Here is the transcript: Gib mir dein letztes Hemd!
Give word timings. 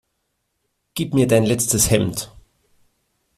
Gib 0.95 1.13
mir 1.13 1.27
dein 1.27 1.45
letztes 1.45 1.91
Hemd! 1.91 2.31